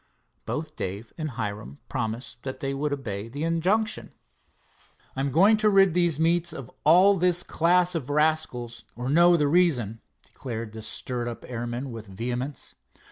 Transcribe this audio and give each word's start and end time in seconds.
Both 0.47 0.75
Dave 0.75 1.13
and 1.15 1.29
Hiram 1.29 1.77
promised 1.87 2.41
that 2.41 2.59
they 2.59 2.73
would 2.73 2.91
obey 2.91 3.29
the 3.29 3.43
injunction. 3.43 4.15
"I'm 5.15 5.29
going 5.29 5.57
to 5.57 5.69
rid 5.69 5.93
these 5.93 6.19
meets 6.19 6.53
of 6.53 6.71
all 6.83 7.17
this 7.17 7.43
class 7.43 7.93
of 7.93 8.09
rascals, 8.09 8.83
or 8.95 9.09
know 9.11 9.37
the 9.37 9.47
reason," 9.47 10.01
declared 10.23 10.71
the 10.71 10.81
stirred 10.81 11.27
up 11.27 11.45
airman 11.47 11.91
with 11.91 12.07
vehemence. 12.07 12.73